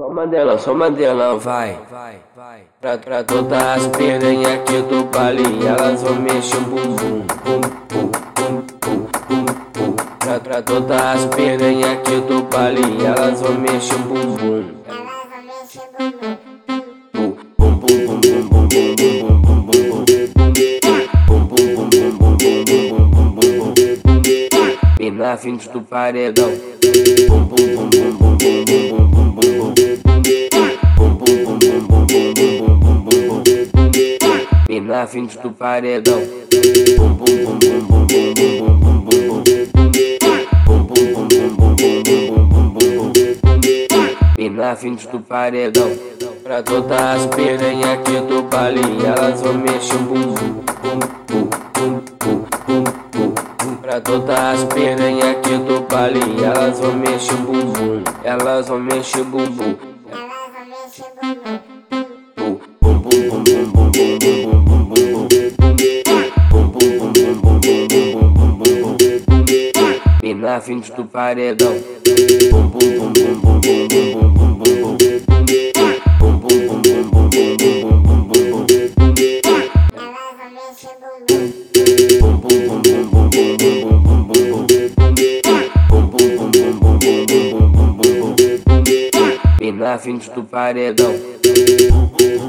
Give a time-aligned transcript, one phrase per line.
[0.00, 1.78] Só Mandelão, só Mandelão, vai.
[2.80, 8.10] Pra, pra todas as piranhas aqui do pali, elas vão mexer bum bum Pum, pum,
[8.34, 9.44] pum, pum, pum,
[9.74, 9.96] pum.
[10.18, 14.64] Pra, pra todas as piranhas aqui do pali, elas vão mexer o bumbum.
[24.98, 26.50] bum na frente do paredão.
[27.28, 29.29] Bum, bum, bum, bum, bum, bum, bum, bum.
[34.90, 36.20] E na frente do paredão.
[36.96, 39.44] Bum, bum, bum, bum, bum, bum, bum, bum, bum, bum.
[40.66, 43.12] Bum, bum, bum, bum, bum, bum, bum, bum, bum, bum.
[44.36, 45.96] E na frente do paredão.
[46.42, 50.34] Pra todas as piranha aqui do baile, elas vão mexer o bumbum.
[50.82, 53.32] Bum, bum, bum, bum, bum, bum,
[53.62, 53.76] bum.
[53.76, 58.02] Pra todas as piranha aqui do baile, elas vão mexer o bumbum.
[58.24, 59.54] Elas vão mexer o bumbum.
[59.54, 59.76] Bum,
[62.40, 64.49] bum, bum, bum, bum, bum, bum, bum, bum, bum,
[70.30, 71.74] E na frente do paredão.
[72.52, 74.96] Bum, bum, bum, bum, bum, bum, bum, bum, bum, bum.
[76.20, 78.66] Bum, bum, bum, bum, bum, bum, bum, bum, bum, bum.
[78.70, 79.12] Bum,
[79.72, 80.24] bum,
[87.60, 87.96] bum,
[92.16, 92.39] bum,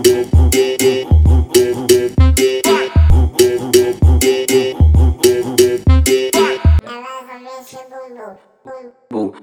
[9.10, 9.36] Boom.